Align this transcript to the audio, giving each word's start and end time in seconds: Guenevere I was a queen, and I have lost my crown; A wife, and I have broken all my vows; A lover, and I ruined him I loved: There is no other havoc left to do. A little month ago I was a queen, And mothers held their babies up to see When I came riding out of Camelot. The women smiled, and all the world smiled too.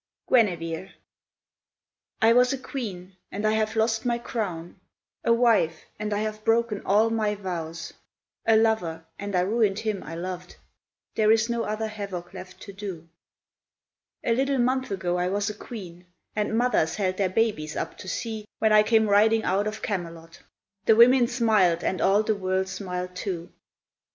Guenevere 0.27 0.95
I 2.23 2.33
was 2.33 2.51
a 2.51 2.57
queen, 2.57 3.17
and 3.31 3.45
I 3.45 3.51
have 3.51 3.75
lost 3.75 4.03
my 4.03 4.17
crown; 4.17 4.79
A 5.23 5.31
wife, 5.31 5.85
and 5.99 6.11
I 6.11 6.21
have 6.21 6.43
broken 6.43 6.81
all 6.83 7.11
my 7.11 7.35
vows; 7.35 7.93
A 8.47 8.55
lover, 8.57 9.05
and 9.19 9.35
I 9.35 9.41
ruined 9.41 9.77
him 9.77 10.01
I 10.01 10.15
loved: 10.15 10.55
There 11.13 11.31
is 11.31 11.51
no 11.51 11.65
other 11.65 11.85
havoc 11.85 12.33
left 12.33 12.59
to 12.61 12.73
do. 12.73 13.09
A 14.23 14.33
little 14.33 14.57
month 14.57 14.89
ago 14.89 15.19
I 15.19 15.29
was 15.29 15.51
a 15.51 15.53
queen, 15.53 16.07
And 16.35 16.57
mothers 16.57 16.95
held 16.95 17.17
their 17.17 17.29
babies 17.29 17.75
up 17.75 17.95
to 17.99 18.07
see 18.07 18.45
When 18.57 18.73
I 18.73 18.81
came 18.81 19.07
riding 19.07 19.43
out 19.43 19.67
of 19.67 19.83
Camelot. 19.83 20.41
The 20.85 20.95
women 20.95 21.27
smiled, 21.27 21.83
and 21.83 22.01
all 22.01 22.23
the 22.23 22.33
world 22.33 22.67
smiled 22.69 23.15
too. 23.15 23.53